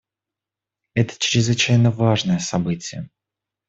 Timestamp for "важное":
1.91-2.39